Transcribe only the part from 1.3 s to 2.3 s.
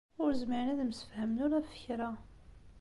ula ɣef kra.